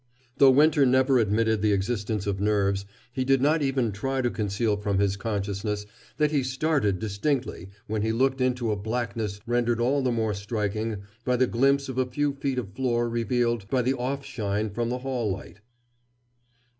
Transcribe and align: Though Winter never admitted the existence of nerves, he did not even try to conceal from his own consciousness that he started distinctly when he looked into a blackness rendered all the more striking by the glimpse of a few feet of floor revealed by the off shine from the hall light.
Though 0.39 0.49
Winter 0.49 0.83
never 0.83 1.19
admitted 1.19 1.61
the 1.61 1.73
existence 1.73 2.25
of 2.25 2.41
nerves, 2.41 2.85
he 3.13 3.23
did 3.23 3.39
not 3.39 3.61
even 3.61 3.91
try 3.91 4.23
to 4.23 4.31
conceal 4.31 4.75
from 4.75 4.97
his 4.97 5.13
own 5.15 5.19
consciousness 5.19 5.85
that 6.17 6.31
he 6.31 6.41
started 6.41 6.97
distinctly 6.97 7.69
when 7.85 8.01
he 8.01 8.11
looked 8.11 8.41
into 8.41 8.71
a 8.71 8.75
blackness 8.75 9.41
rendered 9.45 9.79
all 9.79 10.01
the 10.01 10.11
more 10.11 10.33
striking 10.33 11.03
by 11.23 11.35
the 11.35 11.45
glimpse 11.45 11.87
of 11.87 11.99
a 11.99 12.07
few 12.09 12.33
feet 12.33 12.57
of 12.57 12.73
floor 12.73 13.07
revealed 13.07 13.67
by 13.69 13.83
the 13.83 13.93
off 13.93 14.25
shine 14.25 14.71
from 14.71 14.89
the 14.89 14.97
hall 14.97 15.29
light. 15.29 15.61